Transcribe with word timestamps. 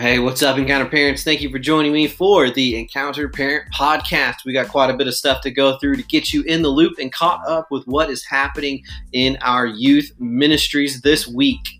Hey, 0.00 0.18
what's 0.18 0.42
up, 0.42 0.56
Encounter 0.56 0.88
Parents? 0.88 1.24
Thank 1.24 1.42
you 1.42 1.50
for 1.50 1.58
joining 1.58 1.92
me 1.92 2.08
for 2.08 2.48
the 2.48 2.78
Encounter 2.78 3.28
Parent 3.28 3.70
Podcast. 3.70 4.46
We 4.46 4.54
got 4.54 4.68
quite 4.68 4.88
a 4.88 4.96
bit 4.96 5.08
of 5.08 5.14
stuff 5.14 5.42
to 5.42 5.50
go 5.50 5.76
through 5.76 5.96
to 5.96 6.02
get 6.04 6.32
you 6.32 6.40
in 6.44 6.62
the 6.62 6.70
loop 6.70 6.94
and 6.98 7.12
caught 7.12 7.46
up 7.46 7.70
with 7.70 7.86
what 7.86 8.08
is 8.08 8.24
happening 8.24 8.82
in 9.12 9.36
our 9.42 9.66
youth 9.66 10.10
ministries 10.18 11.02
this 11.02 11.28
week. 11.28 11.79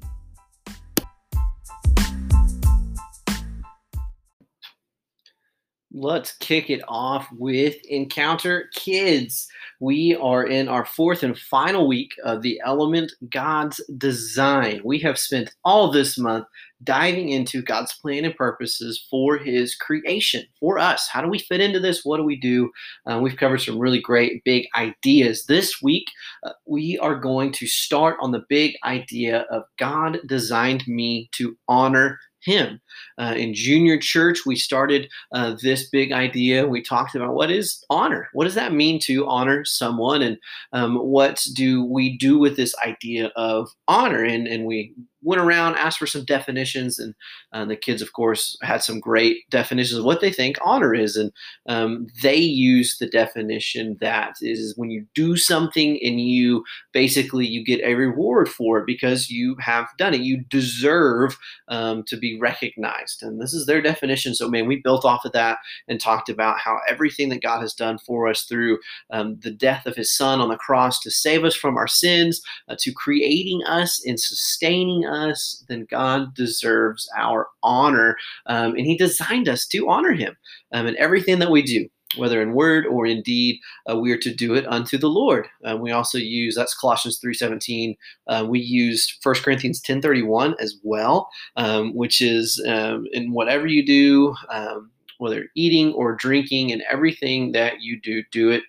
Let's 6.02 6.32
kick 6.38 6.70
it 6.70 6.80
off 6.88 7.28
with 7.30 7.76
Encounter 7.84 8.70
Kids. 8.72 9.46
We 9.80 10.16
are 10.16 10.46
in 10.46 10.66
our 10.66 10.86
fourth 10.86 11.22
and 11.22 11.38
final 11.38 11.86
week 11.86 12.12
of 12.24 12.40
the 12.40 12.58
Element 12.64 13.12
God's 13.28 13.82
Design. 13.98 14.80
We 14.82 14.98
have 15.00 15.18
spent 15.18 15.54
all 15.62 15.90
this 15.90 16.16
month 16.16 16.46
diving 16.82 17.28
into 17.28 17.60
God's 17.60 17.92
plan 17.92 18.24
and 18.24 18.34
purposes 18.34 19.06
for 19.10 19.36
His 19.36 19.74
creation, 19.74 20.44
for 20.58 20.78
us. 20.78 21.06
How 21.06 21.20
do 21.20 21.28
we 21.28 21.38
fit 21.38 21.60
into 21.60 21.78
this? 21.78 22.02
What 22.02 22.16
do 22.16 22.24
we 22.24 22.40
do? 22.40 22.70
Uh, 23.04 23.18
we've 23.20 23.36
covered 23.36 23.60
some 23.60 23.78
really 23.78 24.00
great 24.00 24.42
big 24.42 24.68
ideas. 24.74 25.44
This 25.44 25.82
week, 25.82 26.06
uh, 26.44 26.52
we 26.64 26.98
are 27.00 27.14
going 27.14 27.52
to 27.52 27.66
start 27.66 28.16
on 28.22 28.30
the 28.30 28.46
big 28.48 28.74
idea 28.84 29.40
of 29.50 29.64
God 29.78 30.20
designed 30.26 30.88
me 30.88 31.28
to 31.32 31.58
honor 31.68 32.18
him. 32.42 32.80
Uh, 33.18 33.34
in 33.36 33.54
junior 33.54 33.98
church, 33.98 34.40
we 34.46 34.56
started 34.56 35.08
uh, 35.32 35.56
this 35.62 35.88
big 35.88 36.12
idea. 36.12 36.66
We 36.66 36.82
talked 36.82 37.14
about 37.14 37.34
what 37.34 37.50
is 37.50 37.84
honor? 37.90 38.28
What 38.32 38.44
does 38.44 38.54
that 38.54 38.72
mean 38.72 39.00
to 39.04 39.26
honor 39.26 39.64
someone? 39.64 40.22
And 40.22 40.38
um, 40.72 40.96
what 40.96 41.44
do 41.54 41.84
we 41.84 42.16
do 42.16 42.38
with 42.38 42.56
this 42.56 42.74
idea 42.84 43.30
of 43.36 43.68
honor? 43.88 44.24
And, 44.24 44.46
and 44.46 44.64
we 44.64 44.94
went 45.22 45.40
around, 45.40 45.76
asked 45.76 45.98
for 45.98 46.06
some 46.06 46.24
definitions, 46.24 46.98
and 46.98 47.14
uh, 47.52 47.64
the 47.64 47.76
kids, 47.76 48.00
of 48.02 48.12
course, 48.12 48.56
had 48.62 48.82
some 48.82 49.00
great 49.00 49.48
definitions 49.50 49.98
of 49.98 50.04
what 50.04 50.20
they 50.20 50.32
think 50.32 50.56
honor 50.64 50.94
is. 50.94 51.16
And 51.16 51.32
um, 51.68 52.06
they 52.22 52.36
used 52.36 52.98
the 52.98 53.08
definition 53.08 53.96
that 54.00 54.36
is 54.40 54.74
when 54.76 54.90
you 54.90 55.06
do 55.14 55.36
something 55.36 55.98
and 56.02 56.20
you 56.20 56.64
basically 56.92 57.46
you 57.46 57.64
get 57.64 57.80
a 57.82 57.94
reward 57.94 58.48
for 58.48 58.78
it 58.78 58.86
because 58.86 59.30
you 59.30 59.56
have 59.60 59.86
done 59.98 60.14
it. 60.14 60.20
You 60.20 60.42
deserve 60.48 61.36
um, 61.68 62.02
to 62.04 62.16
be 62.16 62.38
recognized, 62.38 63.22
and 63.22 63.40
this 63.40 63.52
is 63.52 63.66
their 63.66 63.82
definition. 63.82 64.34
So, 64.34 64.48
man, 64.48 64.66
we 64.66 64.76
built 64.76 65.04
off 65.04 65.24
of 65.24 65.32
that 65.32 65.58
and 65.88 66.00
talked 66.00 66.28
about 66.28 66.58
how 66.58 66.78
everything 66.88 67.28
that 67.30 67.42
God 67.42 67.60
has 67.60 67.74
done 67.74 67.98
for 67.98 68.28
us 68.28 68.42
through 68.42 68.78
um, 69.10 69.38
the 69.40 69.50
death 69.50 69.86
of 69.86 69.96
His 69.96 70.16
Son 70.16 70.40
on 70.40 70.48
the 70.48 70.56
cross 70.56 71.00
to 71.00 71.10
save 71.10 71.44
us 71.44 71.54
from 71.54 71.76
our 71.76 71.88
sins, 71.88 72.40
uh, 72.68 72.76
to 72.80 72.92
creating 72.92 73.62
us 73.64 74.04
and 74.06 74.18
sustaining 74.18 75.04
us, 75.10 75.64
then 75.68 75.86
God 75.90 76.34
deserves 76.34 77.08
our 77.16 77.48
honor. 77.62 78.16
Um, 78.46 78.74
and 78.76 78.86
He 78.86 78.96
designed 78.96 79.48
us 79.48 79.66
to 79.68 79.88
honor 79.88 80.12
Him 80.12 80.36
um, 80.72 80.86
in 80.86 80.96
everything 80.96 81.38
that 81.40 81.50
we 81.50 81.62
do. 81.62 81.88
Whether 82.16 82.42
in 82.42 82.54
word 82.54 82.86
or 82.86 83.06
in 83.06 83.22
deed, 83.22 83.60
uh, 83.88 83.96
we 83.96 84.10
are 84.10 84.18
to 84.18 84.34
do 84.34 84.54
it 84.54 84.66
unto 84.66 84.98
the 84.98 85.08
Lord. 85.08 85.46
Uh, 85.64 85.76
we 85.76 85.92
also 85.92 86.18
use 86.18 86.56
that's 86.56 86.76
Colossians 86.76 87.18
three 87.20 87.34
seventeen. 87.34 87.94
Uh, 88.26 88.44
we 88.48 88.58
used 88.58 89.18
1 89.22 89.36
Corinthians 89.36 89.80
ten 89.80 90.02
thirty 90.02 90.22
one 90.22 90.56
as 90.58 90.74
well, 90.82 91.28
um, 91.54 91.94
which 91.94 92.20
is 92.20 92.60
um, 92.66 93.06
in 93.12 93.32
whatever 93.32 93.68
you 93.68 93.86
do, 93.86 94.34
um, 94.50 94.90
whether 95.18 95.46
eating 95.54 95.92
or 95.92 96.16
drinking, 96.16 96.72
and 96.72 96.82
everything 96.90 97.52
that 97.52 97.80
you 97.80 98.00
do, 98.00 98.24
do 98.32 98.50
it 98.50 98.64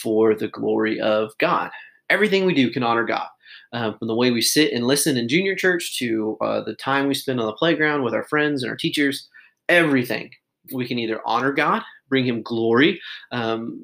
for 0.00 0.32
the 0.36 0.48
glory 0.48 1.00
of 1.00 1.36
God. 1.38 1.72
Everything 2.10 2.44
we 2.46 2.54
do 2.54 2.70
can 2.70 2.84
honor 2.84 3.04
God 3.04 3.26
uh, 3.74 3.92
from 3.98 4.08
the 4.08 4.14
way 4.14 4.30
we 4.30 4.40
sit 4.40 4.72
and 4.72 4.86
listen 4.86 5.16
in 5.16 5.28
junior 5.28 5.56
church 5.56 5.98
to 5.98 6.38
uh, 6.40 6.62
the 6.62 6.76
time 6.76 7.08
we 7.08 7.14
spend 7.14 7.40
on 7.40 7.46
the 7.46 7.52
playground 7.52 8.04
with 8.04 8.14
our 8.14 8.24
friends 8.24 8.62
and 8.62 8.70
our 8.70 8.76
teachers, 8.76 9.28
everything. 9.68 10.30
We 10.72 10.86
can 10.86 10.98
either 10.98 11.20
honor 11.26 11.52
God, 11.52 11.82
bring 12.08 12.24
Him 12.24 12.40
glory, 12.40 13.00
um, 13.32 13.82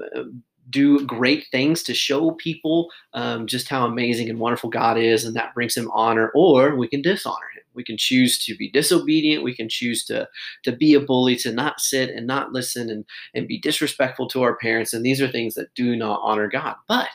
do 0.71 1.05
great 1.05 1.47
things 1.51 1.83
to 1.83 1.93
show 1.93 2.31
people 2.33 2.89
um, 3.15 3.49
just 3.49 3.69
how 3.69 3.84
amazing 3.84 4.31
and 4.31 4.39
wonderful 4.39 4.71
God 4.71 4.97
is, 4.97 5.25
and 5.25 5.34
that 5.34 5.55
brings 5.55 5.77
Him 5.77 5.91
honor, 5.93 6.31
or 6.37 6.77
we 6.77 6.87
can 6.87 7.03
dishonor 7.03 7.51
Him. 7.57 7.65
We 7.75 7.83
can 7.83 7.97
choose 7.99 8.43
to 8.45 8.57
be 8.57 8.71
disobedient. 8.71 9.43
We 9.43 9.57
can 9.57 9.69
choose 9.69 10.05
to 10.05 10.28
to 10.62 10.72
be 10.72 10.95
a 10.95 11.01
bully, 11.01 11.34
to 11.37 11.53
not 11.53 11.81
sit 11.81 12.11
and 12.11 12.27
not 12.27 12.53
listen, 12.53 12.89
and 12.91 13.05
and 13.34 13.49
be 13.49 13.59
disrespectful 13.59 14.28
to 14.28 14.43
our 14.43 14.57
parents. 14.57 14.93
And 14.93 15.05
these 15.05 15.21
are 15.21 15.28
things 15.28 15.55
that 15.55 15.75
do 15.75 15.97
not 15.97 16.21
honor 16.22 16.49
God. 16.49 16.77
But 16.87 17.09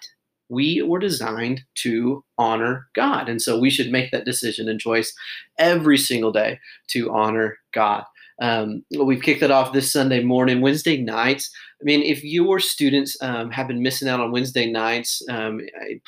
we 0.50 0.82
were 0.82 1.00
designed 1.00 1.62
to 1.76 2.24
honor 2.38 2.88
God. 2.94 3.30
And 3.30 3.42
so 3.42 3.60
we 3.60 3.70
should 3.70 3.92
make 3.92 4.12
that 4.12 4.26
decision 4.26 4.70
and 4.70 4.80
choice 4.80 5.14
every 5.58 5.98
single 5.98 6.32
day 6.32 6.60
to 6.90 7.12
honor 7.12 7.58
God. 7.74 8.04
Um, 8.42 8.84
we've 9.00 9.22
kicked 9.22 9.44
it 9.44 9.52
off 9.52 9.74
this 9.74 9.92
Sunday 9.92 10.22
morning. 10.22 10.62
Wednesday 10.62 10.98
nights, 10.98 11.50
I 11.82 11.84
mean, 11.84 12.04
if 12.04 12.24
your 12.24 12.60
students 12.60 13.18
um, 13.22 13.52
have 13.52 13.68
been 13.68 13.84
missing 13.84 14.08
out 14.08 14.22
on 14.22 14.32
Wednesday 14.32 14.66
nights, 14.66 15.22
um, 15.30 15.60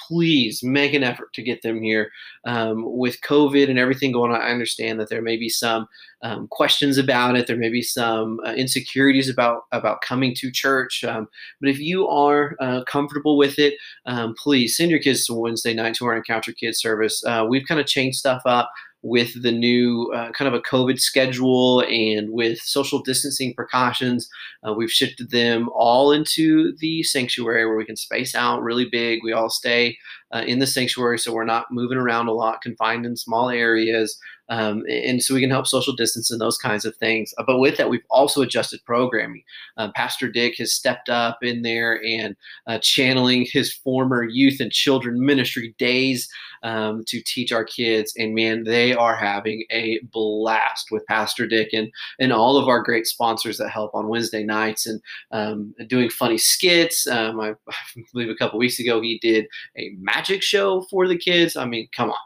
please 0.07 0.63
make 0.63 0.94
an 0.94 1.03
effort 1.03 1.33
to 1.33 1.44
get 1.44 1.61
them 1.61 1.81
here. 1.81 2.09
Um, 2.45 2.83
with 2.85 3.19
COVID 3.22 3.69
and 3.69 3.78
everything 3.78 4.13
going 4.13 4.31
on, 4.31 4.41
I 4.41 4.50
understand 4.50 4.97
that 5.00 5.09
there 5.09 5.22
may 5.22 5.35
be 5.35 5.50
some 5.50 5.88
um, 6.23 6.47
questions 6.47 6.97
about 6.97 7.35
it. 7.35 7.47
There 7.47 7.57
may 7.57 7.69
be 7.69 7.81
some 7.81 8.39
uh, 8.45 8.53
insecurities 8.53 9.29
about 9.29 9.63
about 9.73 10.01
coming 10.01 10.33
to 10.38 10.51
church. 10.51 11.03
Um, 11.03 11.28
but 11.59 11.69
if 11.69 11.79
you 11.79 12.07
are 12.07 12.55
uh, 12.61 12.84
comfortable 12.85 13.38
with 13.38 13.59
it, 13.59 13.73
um, 14.05 14.35
please 14.41 14.78
send 14.78 14.89
your 14.89 15.01
kids 15.01 15.25
to 15.25 15.34
Wednesday 15.34 15.73
night 15.73 15.95
to 15.95 16.05
our 16.05 16.16
Encounter 16.16 16.53
Kids 16.53 16.79
service. 16.79 17.22
Uh, 17.25 17.45
we've 17.47 17.67
kind 17.67 17.81
of 17.81 17.88
changed 17.88 18.17
stuff 18.17 18.41
up 18.45 18.72
with 19.03 19.41
the 19.41 19.51
new 19.51 20.11
uh, 20.13 20.31
kind 20.31 20.47
of 20.47 20.53
a 20.53 20.61
COVID 20.61 20.99
schedule 20.99 21.81
and 21.81 22.31
with 22.31 22.59
social 22.59 23.01
distancing 23.01 23.53
precautions. 23.53 24.28
Uh, 24.67 24.73
we've 24.73 24.91
shifted 24.91 25.29
them 25.29 25.56
all 25.73 26.12
into 26.12 26.75
the 26.79 27.03
sanctuary 27.03 27.66
where 27.66 27.75
we 27.75 27.85
can 27.85 27.95
space 27.95 28.35
out 28.35 28.63
really 28.63 28.85
big. 28.85 29.19
We 29.23 29.34
all 29.34 29.50
stay 29.50 29.97
uh, 30.31 30.44
in 30.45 30.59
the 30.59 30.68
sanctuary 30.68 31.19
so 31.19 31.34
we're 31.34 31.45
not 31.45 31.72
moving 31.72 31.97
around 31.97 32.28
a 32.28 32.34
lot, 32.34 32.62
confined 32.62 33.06
in 33.06 33.16
small 33.16 33.50
areas. 33.50 34.17
Um, 34.50 34.84
and 34.90 35.22
so 35.22 35.34
we 35.34 35.41
can 35.41 35.50
help 35.50 35.67
social 35.67 35.94
distance 35.94 36.31
and 36.31 36.40
those 36.40 36.57
kinds 36.57 36.85
of 36.85 36.96
things. 36.97 37.34
Uh, 37.38 37.44
but 37.46 37.59
with 37.59 37.78
that, 37.78 37.90
we've 37.90 38.06
also 38.09 38.41
adjusted 38.41 38.79
programming. 38.85 39.44
Uh, 39.75 39.91
Pastor 39.94 40.29
Dick 40.29 40.56
has 40.57 40.73
stepped 40.73 41.09
up 41.09 41.40
in 41.41 41.63
there 41.63 42.01
and 42.03 42.35
uh, 42.66 42.79
channeling 42.81 43.46
his 43.50 43.73
former 43.73 44.23
youth 44.23 44.59
and 44.59 44.72
children 44.72 45.25
ministry 45.25 45.75
days 45.78 46.29
um, 46.63 47.03
to 47.07 47.22
teach 47.22 47.51
our 47.51 47.63
kids. 47.63 48.13
And 48.18 48.35
man, 48.35 48.63
they 48.63 48.94
are 48.94 49.16
having 49.16 49.66
a 49.72 50.00
blast 50.12 50.91
with 50.91 51.06
Pastor 51.07 51.47
Dick 51.47 51.69
and, 51.73 51.91
and 52.19 52.31
all 52.34 52.57
of 52.57 52.68
our 52.68 52.81
great 52.81 53.07
sponsors 53.07 53.57
that 53.57 53.69
help 53.69 53.94
on 53.94 54.07
Wednesday 54.07 54.44
nights 54.44 54.85
and 54.85 55.01
um, 55.31 55.73
doing 55.88 56.09
funny 56.09 56.38
skits. 56.38 57.07
Um, 57.07 57.40
I, 57.40 57.50
I, 57.69 57.75
believe 58.13 58.29
a 58.29 58.35
couple 58.35 58.59
weeks 58.59 58.79
ago 58.79 59.01
he 59.01 59.19
did 59.19 59.47
a 59.78 59.91
magic 60.00 60.41
show 60.41 60.81
for 60.90 61.07
the 61.07 61.17
kids. 61.17 61.56
I 61.56 61.66
mean, 61.66 61.88
come 61.96 62.09
on 62.12 62.17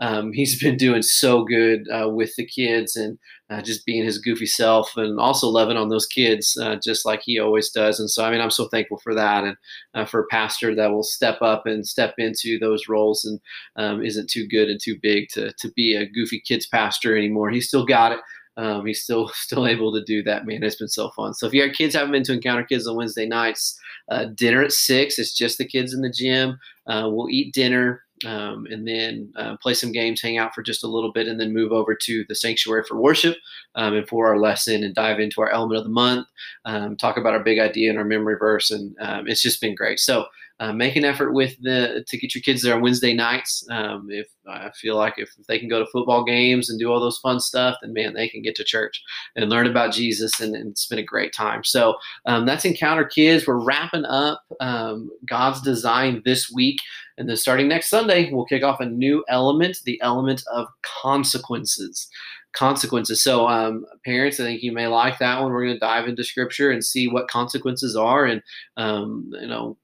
um, 0.00 0.32
he's 0.32 0.60
been 0.62 0.76
doing 0.76 1.02
so 1.02 1.44
good 1.44 1.86
uh, 1.90 2.08
with 2.08 2.34
the 2.36 2.46
kids 2.46 2.96
and 2.96 3.18
uh, 3.50 3.62
just 3.62 3.84
being 3.86 4.04
his 4.04 4.18
goofy 4.18 4.46
self 4.46 4.96
and 4.96 5.18
also 5.18 5.48
loving 5.48 5.76
on 5.76 5.88
those 5.88 6.06
kids 6.06 6.56
uh, 6.62 6.76
just 6.82 7.04
like 7.04 7.20
he 7.22 7.38
always 7.38 7.70
does. 7.70 7.98
And 7.98 8.10
so, 8.10 8.24
I 8.24 8.30
mean, 8.30 8.40
I'm 8.40 8.50
so 8.50 8.68
thankful 8.68 8.98
for 8.98 9.14
that 9.14 9.44
and 9.44 9.56
uh, 9.94 10.04
for 10.04 10.20
a 10.20 10.26
pastor 10.30 10.74
that 10.74 10.90
will 10.90 11.02
step 11.02 11.40
up 11.42 11.66
and 11.66 11.86
step 11.86 12.14
into 12.18 12.58
those 12.58 12.88
roles 12.88 13.24
and 13.24 13.40
um, 13.76 14.04
isn't 14.04 14.30
too 14.30 14.46
good 14.46 14.68
and 14.68 14.80
too 14.82 14.96
big 15.02 15.28
to, 15.30 15.52
to 15.58 15.70
be 15.72 15.94
a 15.94 16.08
goofy 16.08 16.40
kids 16.46 16.66
pastor 16.66 17.16
anymore. 17.16 17.50
He's 17.50 17.68
still 17.68 17.86
got 17.86 18.12
it. 18.12 18.20
Um, 18.56 18.86
he's 18.86 19.02
still 19.02 19.28
still 19.34 19.66
able 19.66 19.92
to 19.94 20.04
do 20.04 20.22
that, 20.24 20.46
man. 20.46 20.62
It's 20.62 20.76
been 20.76 20.88
so 20.88 21.10
fun. 21.10 21.34
So 21.34 21.46
if 21.46 21.54
your 21.54 21.70
kids 21.70 21.94
haven't 21.94 22.12
been 22.12 22.24
to 22.24 22.34
Encounter 22.34 22.64
Kids 22.64 22.86
on 22.86 22.96
Wednesday 22.96 23.26
nights, 23.26 23.78
uh, 24.10 24.26
dinner 24.34 24.62
at 24.62 24.72
six. 24.72 25.18
It's 25.18 25.34
just 25.34 25.58
the 25.58 25.66
kids 25.66 25.94
in 25.94 26.00
the 26.00 26.10
gym. 26.10 26.58
Uh, 26.86 27.08
we'll 27.10 27.30
eat 27.30 27.52
dinner 27.52 28.02
um, 28.26 28.66
and 28.70 28.86
then 28.86 29.32
uh, 29.36 29.56
play 29.56 29.74
some 29.74 29.92
games, 29.92 30.20
hang 30.20 30.38
out 30.38 30.54
for 30.54 30.62
just 30.62 30.84
a 30.84 30.88
little 30.88 31.12
bit, 31.12 31.28
and 31.28 31.40
then 31.40 31.54
move 31.54 31.72
over 31.72 31.94
to 31.94 32.24
the 32.28 32.34
sanctuary 32.34 32.82
for 32.86 33.00
worship 33.00 33.36
um, 33.74 33.94
and 33.94 34.08
for 34.08 34.26
our 34.26 34.38
lesson 34.38 34.82
and 34.82 34.94
dive 34.94 35.20
into 35.20 35.40
our 35.40 35.50
element 35.50 35.78
of 35.78 35.84
the 35.84 35.90
month, 35.90 36.26
um, 36.64 36.96
talk 36.96 37.16
about 37.16 37.34
our 37.34 37.42
big 37.42 37.58
idea 37.58 37.90
and 37.90 37.98
our 37.98 38.04
memory 38.04 38.36
verse, 38.38 38.70
and 38.70 38.96
um, 39.00 39.28
it's 39.28 39.42
just 39.42 39.60
been 39.60 39.74
great. 39.74 39.98
So 39.98 40.26
uh, 40.60 40.72
make 40.72 40.96
an 40.96 41.04
effort 41.04 41.32
with 41.32 41.56
the 41.60 42.04
to 42.08 42.18
get 42.18 42.34
your 42.34 42.42
kids 42.42 42.62
there 42.62 42.74
on 42.74 42.82
Wednesday 42.82 43.14
nights. 43.14 43.64
Um, 43.70 44.08
if 44.10 44.26
I 44.46 44.70
feel 44.70 44.96
like 44.96 45.14
if, 45.16 45.30
they 45.46 45.58
can 45.58 45.68
go 45.68 45.78
to 45.78 45.90
football 45.92 46.24
games 46.24 46.68
and 46.68 46.78
do 46.78 46.90
all 46.90 47.00
those 47.00 47.18
fun 47.18 47.38
stuff, 47.38 47.76
then 47.80 47.92
man, 47.92 48.14
they 48.14 48.28
can 48.28 48.42
get 48.42 48.56
to 48.56 48.64
church 48.64 49.02
and 49.36 49.48
learn 49.48 49.66
about 49.66 49.92
Jesus 49.92 50.40
and, 50.40 50.56
and 50.56 50.76
spend 50.76 51.00
a 51.00 51.04
great 51.04 51.32
time. 51.32 51.62
So 51.62 51.94
um, 52.26 52.44
that's 52.44 52.64
Encounter 52.64 53.04
Kids. 53.04 53.46
We're 53.46 53.64
wrapping 53.64 54.04
up 54.04 54.42
um, 54.60 55.10
God's 55.28 55.60
design 55.62 56.22
this 56.24 56.50
week. 56.50 56.78
And 57.18 57.28
then 57.28 57.36
starting 57.36 57.68
next 57.68 57.88
Sunday, 57.88 58.30
we'll 58.32 58.44
kick 58.44 58.62
off 58.62 58.80
a 58.80 58.86
new 58.86 59.24
element, 59.28 59.78
the 59.84 60.00
element 60.02 60.42
of 60.52 60.68
consequences 60.82 62.08
consequences. 62.54 63.22
So, 63.22 63.46
um, 63.46 63.84
parents, 64.04 64.40
I 64.40 64.44
think 64.44 64.62
you 64.62 64.72
may 64.72 64.86
like 64.86 65.18
that 65.18 65.40
one. 65.40 65.52
We're 65.52 65.64
going 65.64 65.74
to 65.74 65.80
dive 65.80 66.08
into 66.08 66.24
scripture 66.24 66.70
and 66.70 66.84
see 66.84 67.06
what 67.06 67.28
consequences 67.28 67.94
are 67.94 68.24
and, 68.24 68.42
um, 68.76 69.30
you 69.40 69.46
know, 69.46 69.76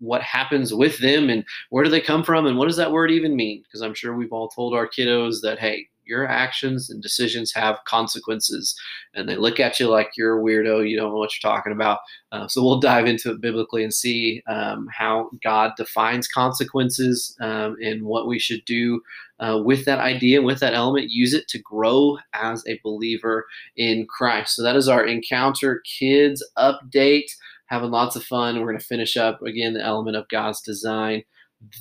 what 0.00 0.22
happens 0.22 0.74
with 0.74 0.98
them 0.98 1.30
and 1.30 1.44
where 1.70 1.84
do 1.84 1.90
they 1.90 2.00
come 2.00 2.24
from 2.24 2.46
and 2.46 2.58
what 2.58 2.66
does 2.66 2.76
that 2.76 2.92
word 2.92 3.10
even 3.10 3.36
mean? 3.36 3.62
Because 3.62 3.82
I'm 3.82 3.94
sure 3.94 4.14
we've 4.14 4.32
all 4.32 4.48
told 4.48 4.74
our 4.74 4.88
kiddos 4.88 5.42
that, 5.42 5.58
hey, 5.58 5.86
your 6.10 6.26
actions 6.26 6.90
and 6.90 7.00
decisions 7.00 7.52
have 7.54 7.78
consequences. 7.86 8.78
And 9.14 9.28
they 9.28 9.36
look 9.36 9.60
at 9.60 9.78
you 9.78 9.88
like 9.88 10.10
you're 10.16 10.40
a 10.40 10.42
weirdo, 10.42 10.88
you 10.88 10.96
don't 10.96 11.12
know 11.12 11.18
what 11.18 11.30
you're 11.32 11.52
talking 11.52 11.72
about. 11.72 12.00
Uh, 12.32 12.48
so 12.48 12.62
we'll 12.62 12.80
dive 12.80 13.06
into 13.06 13.30
it 13.30 13.40
biblically 13.40 13.84
and 13.84 13.94
see 13.94 14.42
um, 14.48 14.88
how 14.92 15.30
God 15.42 15.72
defines 15.76 16.26
consequences 16.26 17.36
um, 17.40 17.76
and 17.80 18.02
what 18.02 18.26
we 18.26 18.40
should 18.40 18.64
do 18.64 19.00
uh, 19.38 19.60
with 19.64 19.84
that 19.84 20.00
idea, 20.00 20.42
with 20.42 20.58
that 20.60 20.74
element, 20.74 21.10
use 21.10 21.32
it 21.32 21.48
to 21.48 21.58
grow 21.58 22.18
as 22.34 22.62
a 22.66 22.80
believer 22.82 23.46
in 23.76 24.06
Christ. 24.06 24.56
So 24.56 24.62
that 24.62 24.76
is 24.76 24.88
our 24.88 25.06
Encounter 25.06 25.80
Kids 25.98 26.44
update. 26.58 27.30
Having 27.70 27.90
lots 27.90 28.16
of 28.16 28.24
fun. 28.24 28.58
We're 28.58 28.66
going 28.66 28.78
to 28.78 28.84
finish 28.84 29.16
up 29.16 29.42
again 29.42 29.74
the 29.74 29.84
element 29.84 30.16
of 30.16 30.28
God's 30.28 30.60
design 30.60 31.22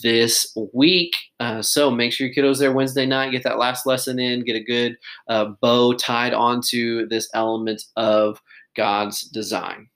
this 0.04 0.56
week. 0.74 1.14
Uh, 1.40 1.62
so 1.62 1.90
make 1.90 2.12
sure 2.12 2.28
your 2.28 2.36
kiddos 2.36 2.60
there 2.60 2.74
Wednesday 2.74 3.06
night. 3.06 3.32
Get 3.32 3.44
that 3.44 3.58
last 3.58 3.86
lesson 3.86 4.20
in. 4.20 4.44
Get 4.46 4.56
a 4.56 4.64
good 4.64 4.98
uh, 5.28 5.52
bow 5.62 5.94
tied 5.94 6.34
onto 6.34 7.08
this 7.08 7.30
element 7.34 7.82
of 7.96 8.40
God's 8.76 9.22
design 9.22 9.90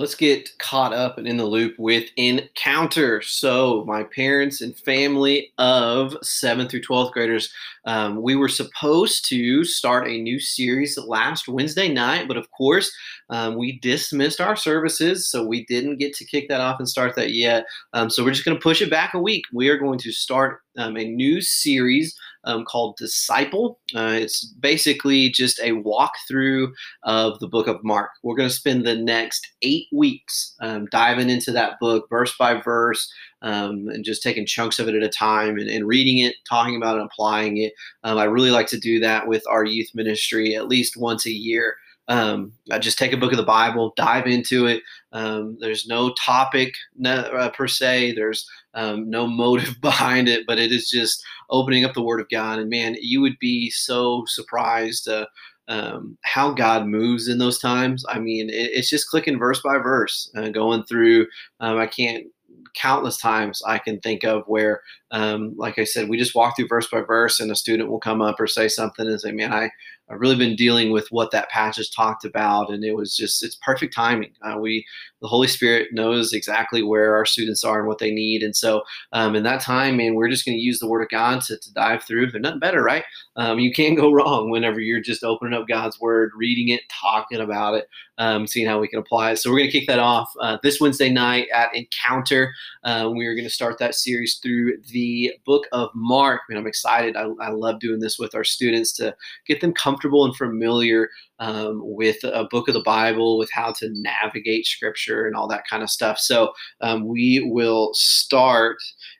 let's 0.00 0.14
get 0.14 0.48
caught 0.58 0.94
up 0.94 1.18
and 1.18 1.28
in 1.28 1.36
the 1.36 1.44
loop 1.44 1.74
with 1.78 2.08
Encounter. 2.16 3.20
So, 3.20 3.84
my 3.86 4.02
parents 4.02 4.62
and 4.62 4.74
family 4.74 5.52
of 5.58 6.16
7th 6.24 6.70
through 6.70 6.80
12th 6.80 7.12
graders, 7.12 7.52
um, 7.84 8.22
we 8.22 8.34
were 8.34 8.48
supposed 8.48 9.28
to 9.28 9.62
start 9.62 10.08
a 10.08 10.18
new 10.18 10.40
series 10.40 10.96
last 10.96 11.48
Wednesday 11.48 11.92
night, 11.92 12.28
but 12.28 12.38
of 12.38 12.50
course, 12.50 12.90
um, 13.28 13.56
we 13.56 13.78
dismissed 13.80 14.40
our 14.40 14.56
services, 14.56 15.30
so 15.30 15.46
we 15.46 15.66
didn't 15.66 15.98
get 15.98 16.14
to 16.14 16.24
kick 16.24 16.48
that 16.48 16.62
off 16.62 16.78
and 16.78 16.88
start 16.88 17.14
that 17.16 17.32
yet. 17.32 17.66
Um, 17.92 18.08
so, 18.08 18.24
we're 18.24 18.32
just 18.32 18.46
going 18.46 18.56
to 18.56 18.62
push 18.62 18.80
it 18.80 18.90
back 18.90 19.12
a 19.12 19.20
week. 19.20 19.44
We 19.52 19.68
are 19.68 19.76
going 19.76 19.98
to 19.98 20.12
start 20.12 20.62
um, 20.78 20.96
a 20.96 21.04
new 21.04 21.40
series 21.40 22.16
um, 22.44 22.64
called 22.64 22.96
Disciple. 22.96 23.78
Uh, 23.94 24.16
it's 24.20 24.44
basically 24.60 25.30
just 25.30 25.58
a 25.60 25.72
walkthrough 25.72 26.68
of 27.04 27.38
the 27.40 27.48
book 27.48 27.66
of 27.66 27.82
Mark. 27.84 28.10
We're 28.22 28.36
going 28.36 28.48
to 28.48 28.54
spend 28.54 28.86
the 28.86 28.96
next 28.96 29.46
eight 29.62 29.86
weeks 29.92 30.54
um, 30.60 30.86
diving 30.90 31.30
into 31.30 31.52
that 31.52 31.74
book 31.80 32.06
verse 32.08 32.34
by 32.38 32.60
verse. 32.60 33.12
Um, 33.42 33.88
and 33.88 34.04
just 34.04 34.22
taking 34.22 34.44
chunks 34.44 34.78
of 34.78 34.86
it 34.86 34.94
at 34.94 35.02
a 35.02 35.08
time 35.08 35.56
and, 35.56 35.66
and 35.70 35.88
reading 35.88 36.18
it, 36.18 36.34
talking 36.46 36.76
about 36.76 36.98
it, 36.98 37.02
applying 37.02 37.56
it. 37.56 37.72
Um, 38.04 38.18
I 38.18 38.24
really 38.24 38.50
like 38.50 38.66
to 38.66 38.78
do 38.78 39.00
that 39.00 39.28
with 39.28 39.42
our 39.48 39.64
youth 39.64 39.88
ministry 39.94 40.54
at 40.54 40.68
least 40.68 40.98
once 40.98 41.24
a 41.24 41.30
year. 41.30 41.76
Um, 42.10 42.52
I 42.72 42.78
just 42.80 42.98
take 42.98 43.12
a 43.12 43.16
book 43.16 43.30
of 43.30 43.38
the 43.38 43.44
Bible, 43.44 43.94
dive 43.96 44.26
into 44.26 44.66
it. 44.66 44.82
Um, 45.12 45.56
there's 45.60 45.86
no 45.86 46.12
topic 46.14 46.74
uh, 47.04 47.50
per 47.50 47.68
se. 47.68 48.14
There's 48.14 48.46
um, 48.74 49.08
no 49.08 49.26
motive 49.28 49.80
behind 49.80 50.28
it, 50.28 50.44
but 50.46 50.58
it 50.58 50.72
is 50.72 50.90
just 50.90 51.24
opening 51.48 51.84
up 51.84 51.94
the 51.94 52.02
Word 52.02 52.20
of 52.20 52.28
God. 52.28 52.58
And 52.58 52.68
man, 52.68 52.96
you 53.00 53.20
would 53.20 53.38
be 53.38 53.70
so 53.70 54.24
surprised 54.26 55.08
uh, 55.08 55.26
um, 55.68 56.18
how 56.24 56.52
God 56.52 56.86
moves 56.86 57.28
in 57.28 57.38
those 57.38 57.60
times. 57.60 58.04
I 58.08 58.18
mean, 58.18 58.50
it, 58.50 58.70
it's 58.72 58.90
just 58.90 59.08
clicking 59.08 59.38
verse 59.38 59.62
by 59.62 59.78
verse, 59.78 60.30
uh, 60.36 60.48
going 60.48 60.82
through. 60.82 61.28
Um, 61.60 61.78
I 61.78 61.86
can't 61.86 62.26
countless 62.74 63.18
times 63.18 63.62
I 63.66 63.78
can 63.78 64.00
think 64.00 64.24
of 64.24 64.42
where, 64.46 64.82
um, 65.12 65.54
like 65.56 65.78
I 65.78 65.84
said, 65.84 66.08
we 66.08 66.18
just 66.18 66.34
walk 66.34 66.56
through 66.56 66.68
verse 66.68 66.88
by 66.88 67.00
verse, 67.00 67.40
and 67.40 67.50
a 67.50 67.56
student 67.56 67.90
will 67.90 68.00
come 68.00 68.20
up 68.22 68.38
or 68.38 68.46
say 68.46 68.68
something 68.68 69.06
and 69.06 69.20
say, 69.20 69.32
"Man, 69.32 69.52
I 69.52 69.70
I've 70.10 70.20
really 70.20 70.36
been 70.36 70.56
dealing 70.56 70.90
with 70.90 71.06
what 71.10 71.30
that 71.30 71.50
passage 71.50 71.94
talked 71.94 72.24
about, 72.24 72.70
and 72.70 72.84
it 72.84 72.96
was 72.96 73.16
just 73.16 73.44
it's 73.44 73.56
perfect 73.62 73.94
timing. 73.94 74.32
Uh, 74.42 74.58
we 74.58 74.84
the 75.22 75.28
Holy 75.28 75.46
Spirit 75.46 75.88
knows 75.92 76.32
exactly 76.32 76.82
where 76.82 77.14
our 77.14 77.24
students 77.24 77.62
are 77.62 77.78
and 77.78 77.86
what 77.86 77.98
they 77.98 78.10
need, 78.10 78.42
and 78.42 78.56
so 78.56 78.82
um, 79.12 79.36
in 79.36 79.44
that 79.44 79.60
time, 79.60 79.96
man, 79.96 80.14
we're 80.14 80.28
just 80.28 80.44
going 80.44 80.56
to 80.56 80.62
use 80.62 80.80
the 80.80 80.88
Word 80.88 81.02
of 81.02 81.10
God 81.10 81.42
to, 81.42 81.56
to 81.56 81.72
dive 81.74 82.02
through. 82.02 82.30
There's 82.30 82.42
nothing 82.42 82.58
better, 82.58 82.82
right? 82.82 83.04
Um, 83.36 83.60
you 83.60 83.72
can't 83.72 83.96
go 83.96 84.10
wrong 84.12 84.50
whenever 84.50 84.80
you're 84.80 85.00
just 85.00 85.22
opening 85.22 85.54
up 85.54 85.68
God's 85.68 86.00
Word, 86.00 86.32
reading 86.36 86.68
it, 86.68 86.82
talking 86.90 87.40
about 87.40 87.74
it, 87.74 87.86
um, 88.18 88.46
seeing 88.46 88.66
how 88.66 88.80
we 88.80 88.88
can 88.88 88.98
apply 88.98 89.32
it. 89.32 89.36
So 89.36 89.50
we're 89.50 89.58
going 89.58 89.70
to 89.70 89.78
kick 89.78 89.88
that 89.88 90.00
off 90.00 90.32
uh, 90.40 90.58
this 90.62 90.80
Wednesday 90.80 91.10
night 91.10 91.46
at 91.54 91.74
Encounter. 91.74 92.52
Um, 92.82 93.16
we 93.16 93.26
are 93.26 93.34
going 93.34 93.46
to 93.46 93.50
start 93.50 93.78
that 93.78 93.94
series 93.94 94.40
through 94.42 94.78
the 94.90 94.99
Book 95.44 95.66
of 95.72 95.90
Mark, 95.94 96.42
and 96.48 96.58
I'm 96.58 96.66
excited. 96.66 97.16
I, 97.16 97.26
I 97.40 97.50
love 97.50 97.80
doing 97.80 98.00
this 98.00 98.18
with 98.18 98.34
our 98.34 98.44
students 98.44 98.92
to 98.94 99.14
get 99.46 99.60
them 99.60 99.72
comfortable 99.72 100.00
comfortable 100.00 100.24
and 100.24 100.36
familiar 100.36 101.10
um, 101.38 101.80
with 101.82 102.22
a 102.24 102.46
book 102.50 102.68
of 102.68 102.74
the 102.74 102.82
Bible, 102.82 103.38
with 103.38 103.50
how 103.52 103.72
to 103.72 103.88
navigate 103.92 104.66
Scripture 104.66 105.26
and 105.26 105.36
all 105.36 105.48
that 105.48 105.66
kind 105.68 105.82
of 105.82 105.90
stuff. 105.90 106.18
So 106.18 106.52
um, 106.80 107.06
we 107.06 107.40
will 107.50 107.90
start 107.94 108.76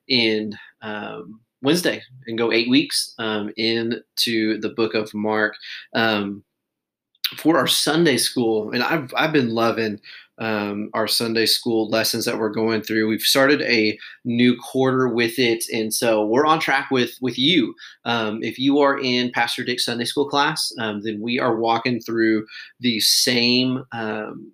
in. 0.09 0.53
Um, 0.83 1.41
Wednesday 1.63 2.03
and 2.27 2.39
go 2.39 2.51
eight 2.51 2.71
weeks 2.71 3.15
um, 3.19 3.53
into 3.59 4.59
the 4.61 4.71
book 4.71 4.95
of 4.95 5.13
Mark 5.13 5.55
um, 5.95 6.43
for 7.37 7.59
our 7.59 7.67
Sunday 7.67 8.17
school. 8.17 8.71
And 8.71 8.83
I've, 8.83 9.13
I've 9.15 9.35
been 9.35 9.51
loving 9.51 10.01
um, 10.41 10.91
our 10.95 11.07
Sunday 11.07 11.47
school 11.47 11.89
lessons 11.89 12.25
that 12.25 12.39
we're 12.39 12.49
going 12.49 12.83
through. 12.83 13.09
We've 13.09 13.21
started 13.21 13.63
a 13.63 13.99
new 14.25 14.57
quarter 14.57 15.09
with 15.09 15.39
it, 15.39 15.65
and 15.73 15.93
so 15.93 16.25
we're 16.27 16.47
on 16.47 16.59
track 16.59 16.91
with 16.91 17.13
with 17.21 17.39
you. 17.39 17.75
Um, 18.05 18.43
if 18.43 18.59
you 18.59 18.79
are 18.81 18.99
in 18.99 19.31
Pastor 19.33 19.65
Dick's 19.65 19.85
Sunday 19.85 20.05
school 20.05 20.29
class, 20.29 20.73
um, 20.79 21.03
then 21.03 21.21
we 21.21 21.39
are 21.39 21.57
walking 21.57 22.01
through 22.01 22.47
the 22.81 23.01
same 23.01 23.85
um, 23.93 24.51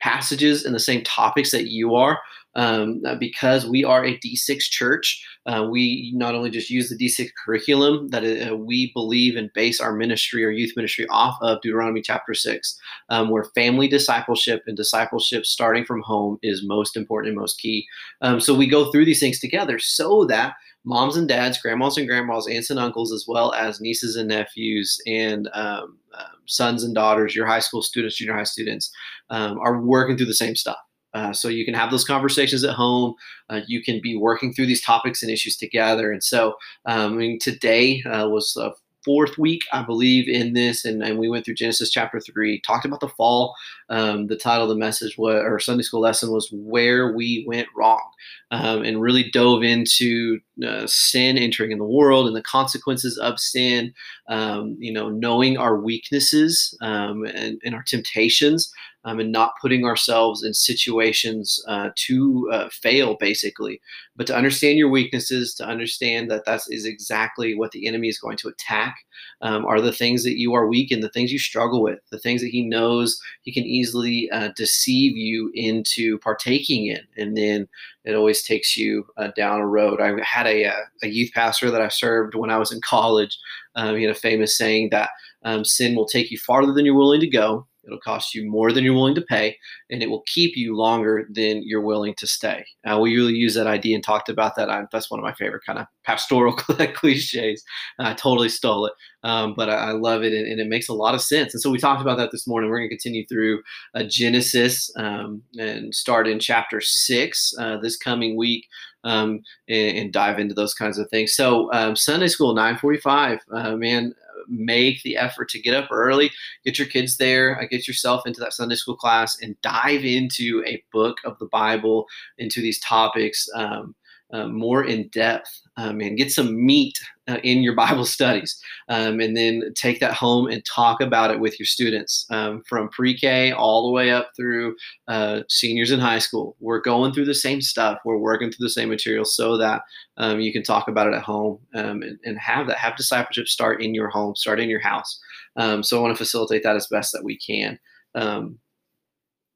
passages 0.00 0.64
and 0.64 0.74
the 0.74 0.80
same 0.80 1.02
topics 1.04 1.50
that 1.52 1.68
you 1.68 1.94
are 1.94 2.18
um, 2.54 3.02
uh, 3.06 3.14
because 3.14 3.66
we 3.66 3.84
are 3.84 4.04
a 4.04 4.18
D6 4.18 4.58
church. 4.60 5.24
Uh, 5.46 5.66
we 5.70 6.12
not 6.14 6.34
only 6.34 6.50
just 6.50 6.70
use 6.70 6.88
the 6.88 6.96
D6 6.96 7.28
curriculum 7.44 8.08
that 8.08 8.24
uh, 8.24 8.56
we 8.56 8.92
believe 8.92 9.36
and 9.36 9.50
base 9.54 9.80
our 9.80 9.94
ministry, 9.94 10.44
our 10.44 10.50
youth 10.50 10.72
ministry, 10.76 11.06
off 11.08 11.36
of 11.40 11.60
Deuteronomy 11.62 12.02
chapter 12.02 12.34
6, 12.34 12.78
um, 13.10 13.30
where 13.30 13.44
family 13.54 13.88
discipleship 13.88 14.62
and 14.66 14.76
discipleship 14.76 15.46
starting 15.46 15.84
from 15.84 16.02
home 16.02 16.38
is 16.42 16.66
most 16.66 16.96
important 16.96 17.30
and 17.30 17.40
most 17.40 17.60
key. 17.60 17.86
Um, 18.20 18.40
so 18.40 18.54
we 18.54 18.66
go 18.66 18.90
through 18.90 19.04
these 19.04 19.20
things 19.20 19.40
together 19.40 19.78
so 19.78 20.24
that 20.26 20.54
moms 20.84 21.16
and 21.16 21.28
dads, 21.28 21.58
grandmas 21.60 21.96
and 21.96 22.08
grandmas, 22.08 22.48
aunts 22.48 22.70
and 22.70 22.78
uncles, 22.78 23.12
as 23.12 23.24
well 23.28 23.52
as 23.52 23.80
nieces 23.80 24.16
and 24.16 24.28
nephews, 24.28 24.98
and 25.06 25.48
um, 25.52 25.98
uh, 26.14 26.24
sons 26.46 26.82
and 26.82 26.94
daughters, 26.94 27.36
your 27.36 27.46
high 27.46 27.58
school 27.58 27.82
students, 27.82 28.16
junior 28.16 28.34
high 28.34 28.44
students, 28.44 28.90
um, 29.30 29.58
are 29.58 29.80
working 29.80 30.16
through 30.16 30.26
the 30.26 30.34
same 30.34 30.56
stuff. 30.56 30.78
Uh, 31.18 31.32
so 31.32 31.48
you 31.48 31.64
can 31.64 31.74
have 31.74 31.90
those 31.90 32.04
conversations 32.04 32.62
at 32.62 32.74
home. 32.74 33.14
Uh, 33.50 33.60
you 33.66 33.82
can 33.82 34.00
be 34.00 34.16
working 34.16 34.52
through 34.52 34.66
these 34.66 34.84
topics 34.84 35.22
and 35.22 35.32
issues 35.32 35.56
together. 35.56 36.12
And 36.12 36.22
so, 36.22 36.54
um, 36.86 37.14
I 37.14 37.16
mean, 37.16 37.38
today 37.40 38.02
uh, 38.04 38.28
was 38.28 38.56
a 38.56 38.72
fourth 39.04 39.38
week, 39.38 39.62
I 39.72 39.82
believe, 39.82 40.28
in 40.28 40.52
this, 40.52 40.84
and, 40.84 41.02
and 41.02 41.18
we 41.18 41.30
went 41.30 41.44
through 41.44 41.54
Genesis 41.54 41.90
chapter 41.90 42.20
three, 42.20 42.60
talked 42.60 42.84
about 42.84 43.00
the 43.00 43.08
fall. 43.08 43.54
Um, 43.88 44.26
the 44.26 44.36
title 44.36 44.64
of 44.64 44.68
the 44.68 44.76
message 44.76 45.16
was, 45.16 45.42
or 45.44 45.58
Sunday 45.58 45.82
school 45.82 46.00
lesson 46.00 46.30
was 46.30 46.50
"Where 46.52 47.14
We 47.14 47.44
Went 47.46 47.68
Wrong," 47.74 48.06
um, 48.50 48.82
and 48.82 49.00
really 49.00 49.30
dove 49.30 49.62
into 49.62 50.40
uh, 50.66 50.86
sin 50.86 51.38
entering 51.38 51.72
in 51.72 51.78
the 51.78 51.84
world 51.84 52.26
and 52.26 52.36
the 52.36 52.42
consequences 52.42 53.16
of 53.18 53.40
sin. 53.40 53.94
Um, 54.28 54.76
you 54.78 54.92
know, 54.92 55.08
knowing 55.08 55.56
our 55.56 55.80
weaknesses 55.80 56.76
um, 56.82 57.24
and, 57.24 57.58
and, 57.64 57.74
our 57.74 57.84
temptations, 57.84 58.70
um, 59.08 59.20
and 59.20 59.32
not 59.32 59.54
putting 59.58 59.86
ourselves 59.86 60.44
in 60.44 60.52
situations 60.52 61.64
uh, 61.66 61.88
to 61.94 62.46
uh, 62.52 62.68
fail, 62.70 63.16
basically, 63.18 63.80
but 64.16 64.26
to 64.26 64.36
understand 64.36 64.76
your 64.76 64.90
weaknesses, 64.90 65.54
to 65.54 65.66
understand 65.66 66.30
that 66.30 66.44
that 66.44 66.60
is 66.68 66.84
exactly 66.84 67.54
what 67.54 67.72
the 67.72 67.86
enemy 67.86 68.08
is 68.08 68.18
going 68.18 68.36
to 68.36 68.48
attack. 68.48 68.96
Um, 69.40 69.64
are 69.64 69.80
the 69.80 69.92
things 69.92 70.24
that 70.24 70.38
you 70.38 70.52
are 70.52 70.68
weak 70.68 70.92
in, 70.92 71.00
the 71.00 71.08
things 71.08 71.32
you 71.32 71.38
struggle 71.38 71.82
with, 71.82 72.00
the 72.10 72.18
things 72.18 72.42
that 72.42 72.50
he 72.50 72.62
knows 72.62 73.18
he 73.42 73.52
can 73.52 73.64
easily 73.64 74.28
uh, 74.30 74.50
deceive 74.56 75.16
you 75.16 75.50
into 75.54 76.18
partaking 76.18 76.88
in, 76.88 77.00
and 77.16 77.34
then 77.34 77.66
it 78.04 78.14
always 78.14 78.42
takes 78.42 78.76
you 78.76 79.06
uh, 79.16 79.28
down 79.36 79.60
a 79.60 79.66
road. 79.66 80.02
I 80.02 80.22
had 80.22 80.46
a, 80.46 80.66
uh, 80.66 80.84
a 81.02 81.08
youth 81.08 81.30
pastor 81.34 81.70
that 81.70 81.80
I 81.80 81.88
served 81.88 82.34
when 82.34 82.50
I 82.50 82.58
was 82.58 82.72
in 82.72 82.80
college. 82.82 83.38
Um, 83.74 83.96
he 83.96 84.02
had 84.02 84.14
a 84.14 84.18
famous 84.18 84.58
saying 84.58 84.90
that 84.90 85.10
um, 85.44 85.64
sin 85.64 85.94
will 85.94 86.06
take 86.06 86.30
you 86.30 86.38
farther 86.38 86.74
than 86.74 86.84
you're 86.84 86.94
willing 86.94 87.20
to 87.20 87.26
go 87.26 87.66
It'll 87.88 88.00
cost 88.00 88.34
you 88.34 88.48
more 88.48 88.70
than 88.70 88.84
you're 88.84 88.94
willing 88.94 89.14
to 89.14 89.22
pay, 89.22 89.56
and 89.90 90.02
it 90.02 90.10
will 90.10 90.22
keep 90.26 90.56
you 90.56 90.76
longer 90.76 91.26
than 91.30 91.62
you're 91.64 91.80
willing 91.80 92.14
to 92.18 92.26
stay. 92.26 92.64
Uh, 92.86 92.98
we 93.00 93.16
really 93.16 93.34
use 93.34 93.54
that 93.54 93.66
idea 93.66 93.94
and 93.94 94.04
talked 94.04 94.28
about 94.28 94.56
that. 94.56 94.70
I, 94.70 94.84
that's 94.92 95.10
one 95.10 95.18
of 95.18 95.24
my 95.24 95.32
favorite 95.32 95.64
kind 95.64 95.78
of 95.78 95.86
pastoral 96.04 96.52
cliches. 96.94 97.64
I 97.98 98.14
totally 98.14 98.50
stole 98.50 98.86
it, 98.86 98.92
um, 99.24 99.54
but 99.56 99.70
I, 99.70 99.74
I, 99.74 99.92
love 99.92 100.22
it, 100.22 100.32
and, 100.32 100.46
and, 100.46 100.60
it 100.60 100.68
makes 100.68 100.88
a 100.88 100.94
lot 100.94 101.14
of 101.14 101.22
sense. 101.22 101.54
And 101.54 101.60
so 101.60 101.70
we 101.70 101.78
talked 101.78 102.02
about 102.02 102.18
that 102.18 102.30
this 102.30 102.46
morning. 102.46 102.70
We're 102.70 102.78
going 102.78 102.90
to 102.90 102.94
continue 102.94 103.26
through 103.26 103.62
uh, 103.94 104.04
Genesis 104.04 104.90
um, 104.96 105.42
and 105.58 105.94
start 105.94 106.28
in 106.28 106.38
chapter 106.38 106.80
six 106.80 107.54
uh, 107.58 107.78
this 107.78 107.96
coming 107.96 108.36
week. 108.36 108.66
Um, 109.04 109.42
and, 109.68 109.96
and, 109.96 110.12
dive 110.12 110.40
into 110.40 110.54
those 110.54 110.74
kinds 110.74 110.98
of 110.98 111.08
things. 111.08 111.32
So 111.32 111.72
um, 111.72 111.94
Sunday 111.94 112.26
school, 112.26 112.52
9:45. 112.52 113.38
Uh, 113.54 113.76
man, 113.76 114.12
make 114.48 115.02
the 115.02 115.16
effort 115.16 115.48
to 115.50 115.60
get 115.60 115.74
up 115.74 115.88
early, 115.90 116.30
get 116.64 116.78
your 116.78 116.88
kids 116.88 117.16
there, 117.16 117.60
uh, 117.60 117.66
get 117.66 117.86
yourself 117.86 118.26
into 118.26 118.40
that 118.40 118.52
Sunday 118.52 118.74
school 118.74 118.96
class, 118.96 119.36
and 119.40 119.60
dive 119.62 120.04
into 120.04 120.62
a 120.66 120.82
book 120.92 121.18
of 121.24 121.38
the 121.38 121.46
Bible, 121.46 122.06
into 122.38 122.60
these 122.60 122.80
topics. 122.80 123.48
Um, 123.54 123.94
uh, 124.30 124.46
more 124.46 124.84
in 124.84 125.08
depth 125.08 125.62
um, 125.78 126.00
and 126.00 126.18
get 126.18 126.30
some 126.30 126.64
meat 126.64 126.98
uh, 127.28 127.38
in 127.42 127.62
your 127.62 127.74
Bible 127.74 128.04
studies. 128.18 128.58
Um, 128.88 129.20
and 129.20 129.36
then 129.36 129.72
take 129.74 130.00
that 130.00 130.14
home 130.14 130.48
and 130.48 130.64
talk 130.64 131.00
about 131.00 131.30
it 131.30 131.40
with 131.40 131.58
your 131.58 131.66
students 131.66 132.26
um, 132.30 132.62
from 132.68 132.88
pre 132.88 133.16
K 133.16 133.52
all 133.52 133.86
the 133.86 133.92
way 133.92 134.10
up 134.10 134.30
through 134.36 134.74
uh, 135.06 135.42
seniors 135.48 135.90
in 135.90 136.00
high 136.00 136.18
school. 136.18 136.56
We're 136.60 136.80
going 136.80 137.12
through 137.12 137.26
the 137.26 137.34
same 137.34 137.60
stuff, 137.60 137.98
we're 138.04 138.18
working 138.18 138.50
through 138.50 138.64
the 138.64 138.70
same 138.70 138.88
material 138.88 139.24
so 139.24 139.56
that 139.58 139.82
um, 140.16 140.40
you 140.40 140.52
can 140.52 140.62
talk 140.62 140.88
about 140.88 141.06
it 141.06 141.14
at 141.14 141.22
home 141.22 141.60
um, 141.74 142.02
and, 142.02 142.18
and, 142.24 142.38
have 142.38 142.66
that, 142.66 142.78
have 142.78 142.96
discipleship 142.96 143.46
start 143.46 143.82
in 143.82 143.94
your 143.94 144.08
home, 144.08 144.34
start 144.34 144.58
in 144.58 144.68
your 144.68 144.80
house. 144.80 145.20
Um, 145.56 145.82
so 145.82 145.98
I 145.98 146.02
want 146.02 146.16
to 146.16 146.18
facilitate 146.18 146.62
that 146.62 146.76
as 146.76 146.86
best 146.88 147.12
that 147.12 147.24
we 147.24 147.36
can 147.36 147.78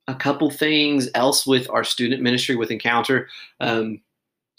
a 0.09 0.15
couple 0.15 0.51
things 0.51 1.09
else 1.15 1.47
with 1.47 1.69
our 1.71 1.85
student 1.85 2.23
ministry 2.23 2.57
with 2.57 2.71
Encounter. 2.71 3.29
Um, 3.61 4.01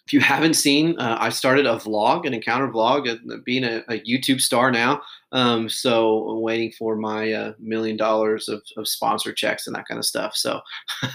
if 0.06 0.12
you 0.12 0.20
haven't 0.20 0.56
seen, 0.56 1.00
uh, 1.00 1.18
I 1.18 1.30
started 1.30 1.66
a 1.66 1.78
vlog, 1.78 2.28
an 2.28 2.34
encounter 2.34 2.68
vlog, 2.68 3.08
being 3.46 3.64
a, 3.64 3.84
a, 3.88 4.02
YouTube 4.02 4.42
star 4.42 4.70
now. 4.70 5.02
Um, 5.32 5.70
so 5.70 6.28
I'm 6.30 6.42
waiting 6.42 6.74
for 6.78 6.98
my 6.98 7.32
uh, 7.32 7.54
million 7.58 7.96
dollars 7.96 8.50
of, 8.50 8.62
of, 8.76 8.86
sponsor 8.86 9.32
checks 9.32 9.66
and 9.66 9.76
that 9.76 9.88
kind 9.88 9.98
of 9.98 10.06
stuff. 10.06 10.36
So 10.36 10.60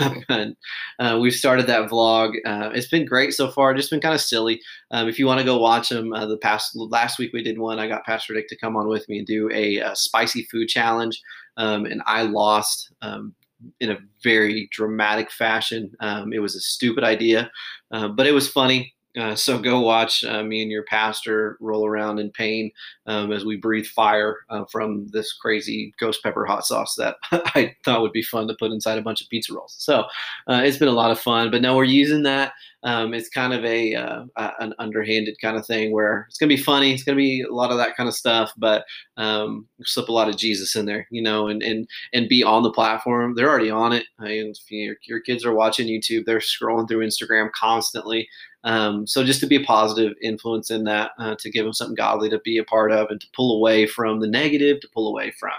uh, 0.98 1.18
we've 1.20 1.34
started 1.34 1.66
that 1.66 1.90
vlog. 1.90 2.34
Uh, 2.46 2.70
it's 2.72 2.88
been 2.88 3.04
great 3.04 3.34
so 3.34 3.50
far. 3.50 3.74
Just 3.74 3.90
been 3.90 4.00
kind 4.00 4.14
of 4.14 4.22
silly. 4.22 4.60
Um, 4.90 5.06
if 5.06 5.18
you 5.18 5.26
want 5.26 5.38
to 5.40 5.44
go 5.44 5.58
watch 5.58 5.90
them, 5.90 6.14
uh, 6.14 6.24
the 6.24 6.38
past 6.38 6.74
last 6.74 7.18
week 7.18 7.32
we 7.34 7.42
did 7.42 7.58
one. 7.58 7.78
I 7.78 7.88
got 7.88 8.06
Pastor 8.06 8.32
Dick 8.32 8.48
to 8.48 8.56
come 8.56 8.74
on 8.74 8.88
with 8.88 9.06
me 9.08 9.18
and 9.18 9.26
do 9.26 9.50
a, 9.52 9.78
a 9.78 9.94
spicy 9.94 10.44
food 10.44 10.68
challenge, 10.68 11.20
um, 11.58 11.84
and 11.84 12.00
I 12.06 12.22
lost. 12.22 12.90
Um, 13.02 13.34
in 13.80 13.90
a 13.90 13.98
very 14.22 14.68
dramatic 14.72 15.30
fashion. 15.30 15.90
Um, 16.00 16.32
it 16.32 16.40
was 16.40 16.56
a 16.56 16.60
stupid 16.60 17.04
idea, 17.04 17.50
uh, 17.90 18.08
but 18.08 18.26
it 18.26 18.32
was 18.32 18.48
funny. 18.48 18.94
Uh, 19.18 19.34
so 19.34 19.58
go 19.58 19.80
watch 19.80 20.22
uh, 20.24 20.42
me 20.42 20.62
and 20.62 20.70
your 20.70 20.84
pastor 20.84 21.56
roll 21.60 21.86
around 21.86 22.18
in 22.18 22.30
pain 22.30 22.70
um, 23.06 23.32
as 23.32 23.44
we 23.44 23.56
breathe 23.56 23.86
fire 23.86 24.38
uh, 24.50 24.64
from 24.70 25.08
this 25.08 25.32
crazy 25.32 25.92
ghost 25.98 26.22
pepper 26.22 26.46
hot 26.46 26.64
sauce 26.64 26.94
that 26.94 27.16
I 27.32 27.74
thought 27.84 28.02
would 28.02 28.12
be 28.12 28.22
fun 28.22 28.46
to 28.48 28.56
put 28.58 28.70
inside 28.70 28.98
a 28.98 29.02
bunch 29.02 29.20
of 29.20 29.28
pizza 29.28 29.52
rolls. 29.52 29.74
So 29.78 30.04
uh, 30.48 30.62
it's 30.64 30.78
been 30.78 30.88
a 30.88 30.92
lot 30.92 31.10
of 31.10 31.18
fun. 31.18 31.50
But 31.50 31.62
now 31.62 31.76
we're 31.76 31.84
using 31.84 32.22
that 32.24 32.52
um, 32.84 33.12
it's 33.12 33.28
kind 33.28 33.52
of 33.52 33.64
a 33.64 33.94
uh, 33.94 34.24
an 34.36 34.72
underhanded 34.78 35.36
kind 35.40 35.56
of 35.56 35.66
thing 35.66 35.92
where 35.92 36.26
it's 36.28 36.38
gonna 36.38 36.48
be 36.48 36.56
funny. 36.56 36.92
It's 36.92 37.02
gonna 37.02 37.16
be 37.16 37.42
a 37.42 37.52
lot 37.52 37.72
of 37.72 37.76
that 37.78 37.96
kind 37.96 38.08
of 38.08 38.14
stuff, 38.14 38.52
but 38.56 38.84
um, 39.16 39.66
slip 39.82 40.08
a 40.08 40.12
lot 40.12 40.28
of 40.28 40.36
Jesus 40.36 40.76
in 40.76 40.86
there, 40.86 41.08
you 41.10 41.20
know, 41.20 41.48
and 41.48 41.62
and 41.62 41.88
and 42.12 42.28
be 42.28 42.44
on 42.44 42.62
the 42.62 42.70
platform. 42.70 43.34
They're 43.34 43.50
already 43.50 43.70
on 43.70 43.92
it. 43.92 44.04
I 44.20 44.26
mean, 44.70 44.96
your 45.02 45.20
kids 45.20 45.44
are 45.44 45.54
watching 45.54 45.88
YouTube. 45.88 46.24
They're 46.24 46.38
scrolling 46.38 46.88
through 46.88 47.04
Instagram 47.04 47.50
constantly. 47.52 48.28
Um, 48.64 49.06
so 49.06 49.24
just 49.24 49.40
to 49.40 49.46
be 49.46 49.56
a 49.56 49.64
positive 49.64 50.14
influence 50.22 50.70
in 50.70 50.84
that, 50.84 51.12
uh, 51.18 51.36
to 51.38 51.50
give 51.50 51.64
them 51.64 51.72
something 51.72 51.94
godly 51.94 52.28
to 52.30 52.40
be 52.40 52.58
a 52.58 52.64
part 52.64 52.92
of, 52.92 53.08
and 53.10 53.20
to 53.20 53.26
pull 53.34 53.56
away 53.56 53.86
from 53.86 54.20
the 54.20 54.28
negative, 54.28 54.80
to 54.80 54.88
pull 54.92 55.08
away 55.08 55.32
from 55.38 55.52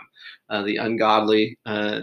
uh, 0.50 0.64
the 0.64 0.78
ungodly, 0.78 1.58
uh, 1.66 2.02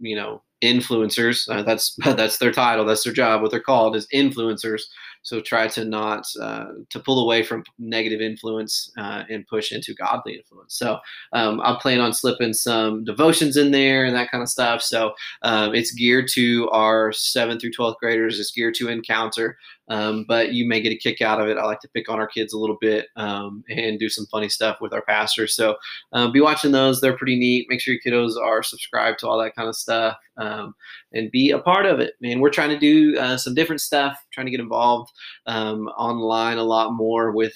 you 0.00 0.16
know, 0.16 0.42
influencers. 0.64 1.48
Uh, 1.48 1.62
that's 1.62 1.94
that's 2.16 2.38
their 2.38 2.52
title. 2.52 2.84
That's 2.84 3.04
their 3.04 3.12
job. 3.12 3.42
What 3.42 3.50
they're 3.50 3.60
called 3.60 3.96
is 3.96 4.08
influencers. 4.14 4.82
So 5.22 5.40
try 5.40 5.68
to 5.68 5.86
not 5.86 6.26
uh, 6.40 6.66
to 6.90 7.00
pull 7.00 7.24
away 7.24 7.42
from 7.42 7.64
negative 7.78 8.20
influence 8.20 8.92
uh, 8.98 9.24
and 9.30 9.46
push 9.46 9.72
into 9.72 9.94
godly 9.94 10.34
influence. 10.34 10.76
So 10.76 10.98
um, 11.32 11.62
I 11.62 11.78
plan 11.80 12.00
on 12.00 12.12
slipping 12.12 12.52
some 12.52 13.04
devotions 13.04 13.56
in 13.56 13.70
there 13.70 14.04
and 14.04 14.14
that 14.14 14.30
kind 14.30 14.42
of 14.42 14.50
stuff. 14.50 14.82
So 14.82 15.14
um, 15.40 15.74
it's 15.74 15.92
geared 15.92 16.28
to 16.34 16.68
our 16.70 17.10
seventh 17.12 17.62
through 17.62 17.72
twelfth 17.72 17.98
graders. 18.00 18.38
It's 18.38 18.52
geared 18.52 18.74
to 18.76 18.88
encounter. 18.88 19.56
Um, 19.88 20.24
but 20.26 20.52
you 20.52 20.66
may 20.66 20.80
get 20.80 20.92
a 20.92 20.96
kick 20.96 21.20
out 21.20 21.40
of 21.40 21.48
it. 21.48 21.58
I 21.58 21.64
like 21.64 21.80
to 21.80 21.88
pick 21.88 22.08
on 22.08 22.18
our 22.18 22.26
kids 22.26 22.52
a 22.52 22.58
little 22.58 22.78
bit 22.80 23.06
um, 23.16 23.64
and 23.68 23.98
do 23.98 24.08
some 24.08 24.26
funny 24.26 24.48
stuff 24.48 24.78
with 24.80 24.92
our 24.92 25.02
pastors. 25.02 25.54
So 25.54 25.76
um, 26.12 26.32
be 26.32 26.40
watching 26.40 26.72
those; 26.72 27.00
they're 27.00 27.16
pretty 27.16 27.38
neat. 27.38 27.66
Make 27.68 27.80
sure 27.80 27.94
your 27.94 28.02
kiddos 28.02 28.36
are 28.40 28.62
subscribed 28.62 29.18
to 29.20 29.28
all 29.28 29.38
that 29.42 29.54
kind 29.54 29.68
of 29.68 29.76
stuff 29.76 30.16
um, 30.36 30.74
and 31.12 31.30
be 31.30 31.50
a 31.50 31.58
part 31.58 31.86
of 31.86 32.00
it. 32.00 32.14
Man, 32.20 32.40
we're 32.40 32.50
trying 32.50 32.70
to 32.70 32.78
do 32.78 33.18
uh, 33.18 33.36
some 33.36 33.54
different 33.54 33.80
stuff, 33.80 34.16
trying 34.32 34.46
to 34.46 34.50
get 34.50 34.60
involved 34.60 35.10
um, 35.46 35.88
online 35.88 36.58
a 36.58 36.64
lot 36.64 36.92
more 36.92 37.32
with 37.32 37.54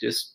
just 0.00 0.34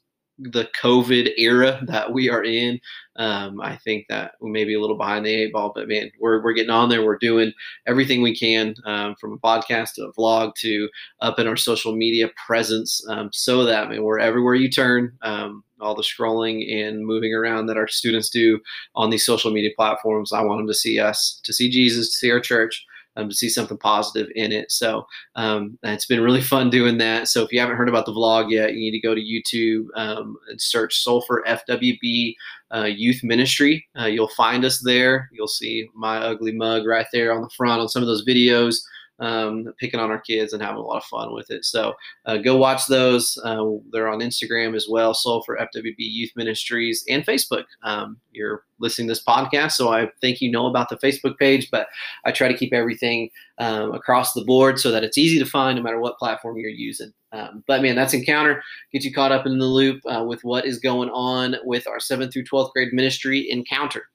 the 0.52 0.70
COVID 0.82 1.32
era 1.38 1.80
that 1.88 2.12
we 2.12 2.30
are 2.30 2.44
in. 2.44 2.80
Um, 3.16 3.62
I 3.62 3.78
think 3.78 4.06
that 4.10 4.34
we 4.42 4.50
may 4.50 4.66
be 4.66 4.74
a 4.74 4.82
little 4.82 4.98
behind 4.98 5.26
the 5.26 5.34
eight 5.34 5.54
ball, 5.54 5.72
but 5.74 5.88
man, 5.88 6.12
we're, 6.20 6.44
we're 6.44 6.54
getting 6.54 6.72
on 6.72 6.90
there. 6.90 7.06
We're 7.06 7.18
doing 7.18 7.54
everything 7.86 8.22
we 8.22 8.36
can 8.36 8.76
um, 8.86 9.16
from 9.20 9.34
a 9.34 9.38
podcast 9.38 9.94
to 9.96 10.06
a 10.06 10.14
vlog 10.14 10.56
to 10.56 10.90
up 11.22 11.40
in 11.40 11.48
our 11.48 11.56
social 11.56 11.96
media 11.96 12.30
presence 12.46 13.06
um, 13.10 13.30
so 13.32 13.64
that 13.66 13.90
man, 13.90 14.04
we're 14.04 14.20
everywhere 14.20 14.56
you 14.56 14.70
turn. 14.70 15.18
Um, 15.22 15.64
all 15.80 15.96
the 15.96 16.04
scrolling 16.04 16.72
and 16.74 17.06
moving 17.06 17.34
around 17.34 17.66
that 17.66 17.76
our 17.76 17.90
students 17.90 18.30
do 18.30 18.58
on 18.96 19.10
these 19.10 19.26
social 19.26 19.52
media 19.52 19.72
platforms. 19.76 20.32
I 20.32 20.42
want 20.42 20.60
them 20.60 20.68
to 20.68 20.74
see 20.74 20.98
us, 20.98 21.42
to 21.44 21.52
see 21.52 21.70
Jesus, 21.70 22.08
to 22.08 22.14
see 22.14 22.32
our 22.32 22.40
church 22.40 22.86
um, 23.16 23.30
to 23.30 23.36
see 23.36 23.50
something 23.50 23.78
positive 23.78 24.32
in 24.36 24.52
it. 24.52 24.72
So 24.72 25.06
um, 25.36 25.78
it's 25.84 26.06
been 26.06 26.22
really 26.22 26.42
fun 26.42 26.70
doing 26.70 26.98
that. 27.00 27.28
So 27.28 27.44
if 27.44 27.52
you 27.52 27.60
haven't 27.60 27.78
heard 27.78 27.90
about 27.90 28.06
the 28.06 28.14
vlog 28.14 28.52
yet, 28.52 28.74
you 28.74 28.80
need 28.80 28.92
to 28.92 29.00
go 29.00 29.16
to 29.16 29.22
YouTube 29.22 29.86
um, 29.96 30.38
and 30.50 30.60
search 30.60 31.04
Sulphur 31.04 31.44
FWB 31.48 32.36
uh, 32.74 32.86
Youth 32.86 33.24
Ministry. 33.24 33.86
Uh, 34.00 34.06
you'll 34.06 34.28
find 34.30 34.66
us 34.66 34.82
there. 34.84 35.30
You'll 35.32 35.48
see 35.48 35.90
my 35.94 36.18
ugly 36.18 36.52
mug 36.52 36.86
right 36.86 37.08
there 37.14 37.34
on 37.34 37.42
the 37.42 37.50
front 37.50 37.82
on 37.82 37.90
some 37.90 38.02
of 38.02 38.08
those 38.08 38.26
videos 38.26 38.78
um, 39.20 39.74
picking 39.80 40.00
on 40.00 40.12
our 40.12 40.20
kids 40.20 40.54
and 40.54 40.62
having 40.62 40.78
a 40.78 40.82
lot 40.82 40.98
of 40.98 41.04
fun 41.06 41.34
with 41.34 41.50
it. 41.52 41.66
So 41.66 41.94
uh, 42.26 42.38
go 42.38 42.58
watch 42.58 42.88
those. 42.88 43.38
Uh, 43.44 43.64
they're 43.92 44.08
on 44.08 44.20
Instagram 44.20 44.76
as 44.76 44.88
well, 44.90 45.14
Sulphur 45.14 45.58
FWB 45.60 45.96
Youth 45.98 46.32
Ministries 46.36 47.06
and 47.10 47.26
Facebook. 47.26 47.66
Um, 47.84 48.18
you're 48.32 48.64
listening 48.80 49.08
to 49.08 49.12
this 49.12 49.24
podcast, 49.24 49.74
so 49.74 49.90
I 49.90 50.10
think 50.20 50.42
you 50.42 50.52
know 50.52 50.66
about 50.66 50.90
the 50.90 50.98
Facebook 50.98 51.38
page, 51.38 51.70
but 51.72 51.88
I 52.26 52.32
try 52.32 52.48
to 52.48 52.58
keep 52.58 52.74
everything 52.74 53.30
um, 53.60 53.94
across 53.94 54.34
the 54.34 54.44
board 54.44 54.80
so 54.80 54.92
that 54.92 55.04
it's 55.04 55.18
easy 55.18 55.40
to 55.40 55.46
find 55.46 55.78
no 55.78 55.84
matter 55.84 56.00
what 56.00 56.18
platform 56.18 56.58
you're 56.58 56.70
using. 56.70 57.14
Um, 57.32 57.64
but 57.68 57.82
man, 57.82 57.96
that's 57.96 58.14
Encounter. 58.14 58.64
Get 58.92 59.04
you 59.04 59.14
caught 59.14 59.32
up 59.32 59.46
in 59.46 59.58
the 59.58 59.66
loop 59.66 60.02
uh, 60.06 60.24
with 60.28 60.44
what 60.44 60.66
is 60.66 60.80
going 60.80 61.10
on 61.10 61.56
with 61.64 61.88
our 61.88 61.98
7th 61.98 62.32
through 62.34 62.46
12th 62.46 62.72
grade 62.74 62.94
ministry 62.94 63.50
Encounter. 63.50 64.08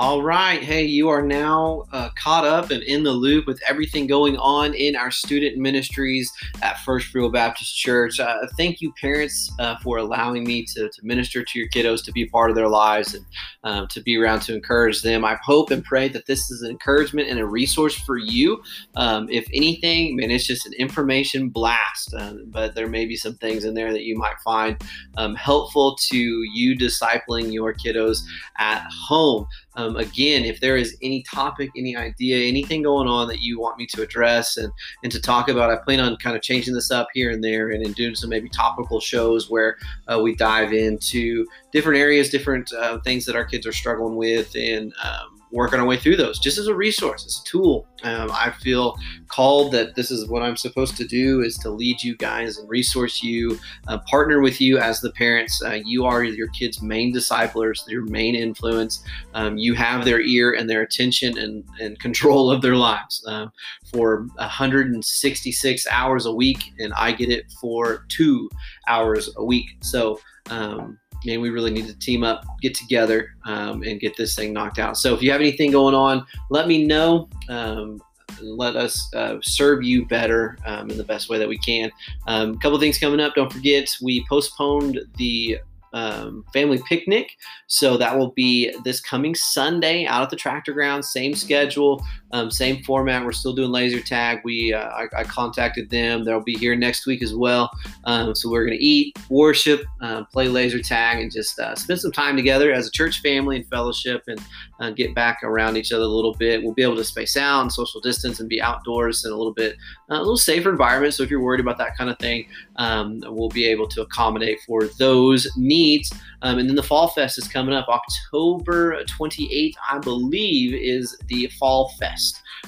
All 0.00 0.22
right. 0.22 0.62
Hey, 0.62 0.84
you 0.84 1.10
are 1.10 1.20
now 1.20 1.84
uh, 1.92 2.08
caught 2.14 2.46
up 2.46 2.70
and 2.70 2.82
in 2.84 3.02
the 3.02 3.12
loop 3.12 3.46
with 3.46 3.60
everything 3.68 4.06
going 4.06 4.38
on 4.38 4.72
in 4.72 4.96
our 4.96 5.10
student 5.10 5.58
ministries 5.58 6.32
at 6.62 6.78
Free 6.78 7.04
Will 7.14 7.30
Baptist 7.30 7.76
Church. 7.76 8.18
Uh, 8.18 8.38
thank 8.56 8.80
you, 8.80 8.94
parents, 8.98 9.52
uh, 9.58 9.76
for 9.82 9.98
allowing 9.98 10.44
me 10.44 10.64
to, 10.64 10.88
to 10.88 11.04
minister 11.04 11.44
to 11.44 11.58
your 11.58 11.68
kiddos, 11.68 12.02
to 12.06 12.12
be 12.12 12.24
part 12.24 12.48
of 12.48 12.56
their 12.56 12.70
lives, 12.70 13.12
and 13.12 13.26
um, 13.62 13.88
to 13.88 14.00
be 14.00 14.16
around 14.16 14.40
to 14.40 14.54
encourage 14.54 15.02
them. 15.02 15.22
I 15.22 15.36
hope 15.42 15.70
and 15.70 15.84
pray 15.84 16.08
that 16.08 16.24
this 16.24 16.50
is 16.50 16.62
an 16.62 16.70
encouragement 16.70 17.28
and 17.28 17.38
a 17.38 17.44
resource 17.44 17.94
for 17.94 18.16
you. 18.16 18.62
Um, 18.96 19.28
if 19.30 19.46
anything, 19.52 20.16
man, 20.16 20.30
it's 20.30 20.46
just 20.46 20.64
an 20.64 20.72
information 20.78 21.50
blast, 21.50 22.14
uh, 22.14 22.36
but 22.46 22.74
there 22.74 22.88
may 22.88 23.04
be 23.04 23.16
some 23.16 23.34
things 23.34 23.66
in 23.66 23.74
there 23.74 23.92
that 23.92 24.04
you 24.04 24.16
might 24.16 24.40
find 24.42 24.82
um, 25.18 25.34
helpful 25.34 25.94
to 26.08 26.16
you 26.16 26.74
discipling 26.74 27.52
your 27.52 27.74
kiddos 27.74 28.20
at 28.56 28.82
home. 28.90 29.46
Um, 29.80 29.96
again, 29.96 30.44
if 30.44 30.60
there 30.60 30.76
is 30.76 30.96
any 31.02 31.22
topic, 31.22 31.70
any 31.74 31.96
idea, 31.96 32.46
anything 32.46 32.82
going 32.82 33.08
on 33.08 33.28
that 33.28 33.40
you 33.40 33.58
want 33.58 33.78
me 33.78 33.86
to 33.86 34.02
address 34.02 34.58
and, 34.58 34.70
and 35.02 35.10
to 35.10 35.20
talk 35.20 35.48
about, 35.48 35.70
I 35.70 35.76
plan 35.76 36.00
on 36.00 36.16
kind 36.16 36.36
of 36.36 36.42
changing 36.42 36.74
this 36.74 36.90
up 36.90 37.08
here 37.14 37.30
and 37.30 37.42
there 37.42 37.70
and 37.70 37.84
in 37.84 37.92
doing 37.92 38.14
some 38.14 38.28
maybe 38.28 38.50
topical 38.50 39.00
shows 39.00 39.48
where 39.48 39.78
uh, 40.06 40.20
we 40.22 40.34
dive 40.34 40.74
into 40.74 41.46
different 41.72 41.98
areas, 41.98 42.28
different 42.28 42.70
uh, 42.74 42.98
things 43.00 43.24
that 43.24 43.36
our 43.36 43.44
kids 43.44 43.66
are 43.66 43.72
struggling 43.72 44.16
with, 44.16 44.54
and 44.54 44.92
um, 45.02 45.39
working 45.52 45.80
our 45.80 45.86
way 45.86 45.96
through 45.96 46.16
those 46.16 46.38
just 46.38 46.58
as 46.58 46.66
a 46.66 46.74
resource, 46.74 47.26
as 47.26 47.40
a 47.40 47.44
tool. 47.44 47.86
Um, 48.02 48.30
I 48.30 48.50
feel 48.50 48.96
called 49.28 49.72
that 49.72 49.94
this 49.94 50.10
is 50.10 50.28
what 50.28 50.42
I'm 50.42 50.56
supposed 50.56 50.96
to 50.96 51.06
do 51.06 51.42
is 51.42 51.56
to 51.58 51.70
lead 51.70 52.02
you 52.02 52.16
guys 52.16 52.58
and 52.58 52.68
resource 52.68 53.22
you, 53.22 53.58
uh, 53.88 53.98
partner 54.10 54.40
with 54.40 54.60
you 54.60 54.78
as 54.78 55.00
the 55.00 55.10
parents. 55.12 55.62
Uh, 55.62 55.78
you 55.84 56.04
are 56.04 56.22
your 56.24 56.48
kids' 56.48 56.82
main 56.82 57.12
disciplers, 57.12 57.84
your 57.88 58.04
main 58.04 58.34
influence. 58.34 59.04
Um, 59.34 59.58
you 59.58 59.74
have 59.74 60.04
their 60.04 60.20
ear 60.20 60.52
and 60.52 60.68
their 60.68 60.82
attention 60.82 61.36
and, 61.38 61.64
and 61.80 61.98
control 61.98 62.50
of 62.50 62.62
their 62.62 62.76
lives 62.76 63.24
uh, 63.26 63.46
for 63.92 64.26
166 64.36 65.86
hours 65.88 66.26
a 66.26 66.32
week, 66.32 66.72
and 66.78 66.92
I 66.94 67.12
get 67.12 67.30
it 67.30 67.52
for 67.60 68.06
two 68.08 68.48
hours 68.88 69.30
a 69.36 69.44
week. 69.44 69.66
So, 69.82 70.18
um, 70.48 70.98
man, 71.24 71.40
we 71.40 71.50
really 71.50 71.70
need 71.70 71.86
to 71.86 71.98
team 71.98 72.24
up, 72.24 72.44
get 72.60 72.74
together, 72.74 73.34
um, 73.44 73.82
and 73.82 74.00
get 74.00 74.16
this 74.16 74.34
thing 74.34 74.52
knocked 74.52 74.78
out. 74.78 74.96
So 74.96 75.14
if 75.14 75.22
you 75.22 75.30
have 75.32 75.40
anything 75.40 75.70
going 75.70 75.94
on, 75.94 76.26
let 76.50 76.68
me 76.68 76.86
know. 76.86 77.28
Um, 77.48 78.00
let 78.40 78.76
us 78.76 79.12
uh, 79.14 79.36
serve 79.42 79.82
you 79.82 80.06
better 80.06 80.56
um, 80.64 80.90
in 80.90 80.96
the 80.96 81.04
best 81.04 81.28
way 81.28 81.38
that 81.38 81.48
we 81.48 81.58
can. 81.58 81.90
A 82.26 82.32
um, 82.32 82.58
couple 82.58 82.78
things 82.78 82.98
coming 82.98 83.20
up. 83.20 83.34
Don't 83.34 83.52
forget, 83.52 83.88
we 84.00 84.24
postponed 84.28 85.00
the 85.16 85.58
um, 85.92 86.44
family 86.52 86.80
picnic. 86.88 87.36
So 87.66 87.96
that 87.96 88.16
will 88.16 88.30
be 88.32 88.74
this 88.84 89.00
coming 89.00 89.34
Sunday 89.34 90.06
out 90.06 90.22
at 90.22 90.30
the 90.30 90.36
tractor 90.36 90.72
ground. 90.72 91.04
Same 91.04 91.34
schedule, 91.34 92.04
um, 92.32 92.50
same 92.50 92.82
format. 92.84 93.24
We're 93.24 93.32
still 93.32 93.52
doing 93.52 93.70
laser 93.70 94.00
tag. 94.00 94.40
We 94.44 94.72
uh, 94.72 94.88
I, 94.88 95.06
I, 95.16 95.24
contacted 95.24 95.90
them. 95.90 96.24
They'll 96.24 96.42
be 96.42 96.56
here 96.56 96.76
next 96.76 97.06
week 97.06 97.22
as 97.22 97.34
well. 97.34 97.70
Um, 98.04 98.34
so 98.34 98.48
we're 98.50 98.64
going 98.64 98.78
to 98.78 98.84
eat, 98.84 99.18
worship, 99.28 99.82
uh, 100.00 100.24
play 100.24 100.48
laser 100.48 100.80
tag, 100.80 101.20
and 101.20 101.30
just 101.30 101.58
uh, 101.58 101.74
spend 101.74 102.00
some 102.00 102.12
time 102.12 102.36
together 102.36 102.72
as 102.72 102.86
a 102.86 102.90
church 102.90 103.20
family 103.20 103.56
and 103.56 103.66
fellowship, 103.68 104.22
and 104.28 104.40
uh, 104.78 104.90
get 104.90 105.14
back 105.14 105.40
around 105.42 105.76
each 105.76 105.92
other 105.92 106.04
a 106.04 106.08
little 106.08 106.34
bit. 106.34 106.62
We'll 106.62 106.74
be 106.74 106.82
able 106.82 106.96
to 106.96 107.04
space 107.04 107.36
out 107.36 107.62
and 107.62 107.72
social 107.72 108.00
distance 108.00 108.40
and 108.40 108.48
be 108.48 108.62
outdoors 108.62 109.24
in 109.24 109.32
a 109.32 109.36
little 109.36 109.54
bit 109.54 109.76
uh, 110.10 110.16
a 110.16 110.18
little 110.18 110.36
safer 110.36 110.70
environment. 110.70 111.14
So 111.14 111.22
if 111.22 111.30
you're 111.30 111.42
worried 111.42 111.60
about 111.60 111.78
that 111.78 111.96
kind 111.96 112.10
of 112.10 112.18
thing, 112.18 112.46
um, 112.76 113.22
we'll 113.26 113.48
be 113.48 113.66
able 113.66 113.88
to 113.88 114.02
accommodate 114.02 114.60
for 114.66 114.86
those 114.98 115.48
needs. 115.56 116.12
Um, 116.42 116.58
and 116.58 116.68
then 116.68 116.76
the 116.76 116.82
Fall 116.82 117.08
Fest 117.08 117.38
is 117.38 117.48
coming 117.48 117.74
up 117.74 117.88
October 117.88 119.02
28th, 119.04 119.74
I 119.90 119.98
believe, 119.98 120.74
is 120.74 121.18
the 121.28 121.48
Fall 121.58 121.90
Fest. 121.98 122.19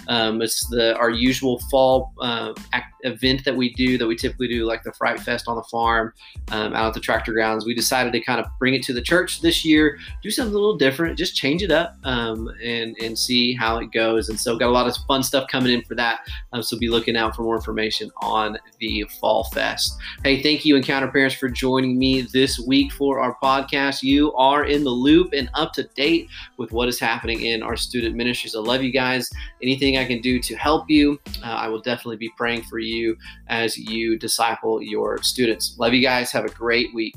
Um, 0.09 0.42
it's 0.42 0.66
the 0.68 0.97
our 0.97 1.11
usual 1.11 1.59
fall 1.71 2.12
uh, 2.21 2.54
act, 2.73 2.94
event 3.04 3.44
that 3.44 3.56
we 3.56 3.73
do 3.75 3.99
that 3.99 4.06
we 4.06 4.16
typically 4.16 4.49
do, 4.49 4.64
like 4.64 4.82
the 4.82 4.92
Fright 4.92 5.21
Fest 5.21 5.49
on 5.49 5.56
the 5.56 5.62
farm 5.64 6.12
um, 6.50 6.73
out 6.75 6.88
at 6.88 6.94
the 6.94 7.00
tractor 7.00 7.32
grounds. 7.32 7.64
We 7.64 7.75
decided 7.75 8.12
to 8.12 8.21
kind 8.21 8.40
of 8.40 8.47
bring 8.59 8.75
it 8.75 8.82
to 8.85 8.92
the 8.92 9.02
church 9.02 9.40
this 9.40 9.64
year, 9.64 9.99
do 10.23 10.30
something 10.30 10.54
a 10.54 10.59
little 10.59 10.76
different, 10.76 11.18
just 11.18 11.37
change 11.37 11.62
it 11.62 11.71
up 11.71 11.97
um, 12.04 12.50
and 12.62 12.97
and 13.00 13.18
see 13.18 13.54
how 13.54 13.78
it 13.78 13.92
goes. 13.92 14.28
And 14.28 14.38
so 14.38 14.56
got 14.56 14.68
a 14.68 14.71
lot 14.71 14.87
of 14.87 14.97
fun 15.06 15.23
stuff 15.23 15.49
coming 15.50 15.73
in 15.73 15.82
for 15.82 15.94
that. 15.97 16.21
Um, 16.52 16.62
so 16.62 16.78
be 16.78 16.88
looking 16.88 17.16
out 17.16 17.37
for 17.37 17.42
more 17.42 17.56
information 17.56 18.11
on 18.23 18.59
the 18.78 19.04
Fall 19.21 19.44
Fest. 19.44 19.97
Hey, 20.25 20.42
thank 20.42 20.64
you, 20.64 20.76
Encounter 20.76 21.09
Parents, 21.09 21.35
for 21.35 21.49
joining 21.49 21.99
me 21.99 22.23
this 22.23 22.59
week 22.59 22.92
for 22.92 23.21
our 23.21 23.37
podcast. 23.42 24.02
You 24.02 24.32
are 24.35 24.64
in 24.64 24.85
the 24.85 24.90
loop 24.90 25.32
and 25.32 25.50
up 25.54 25.73
to 25.75 25.85
date 25.94 26.28
with 26.56 26.73
what 26.73 26.88
is 26.88 26.99
happening 26.99 27.42
in 27.42 27.62
our 27.62 27.76
student 27.76 28.16
ministries. 28.16 28.54
I 28.54 28.61
love 28.61 28.82
you 28.82 28.92
guys. 28.92 29.28
Anything 29.62 29.96
I 29.96 30.04
can 30.04 30.20
do 30.20 30.40
to 30.40 30.56
help 30.56 30.88
you, 30.88 31.20
uh, 31.42 31.46
I 31.46 31.68
will 31.68 31.80
definitely 31.80 32.16
be 32.16 32.30
praying 32.37 32.62
for 32.64 32.78
you 32.78 33.16
as 33.49 33.76
you 33.76 34.18
disciple 34.18 34.82
your 34.82 35.22
students. 35.22 35.76
Love 35.78 35.94
you 35.94 36.02
guys. 36.02 36.32
Have 36.32 36.44
a 36.44 36.50
great 36.50 36.92
week. 36.94 37.14